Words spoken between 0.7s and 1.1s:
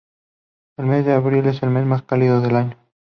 El mes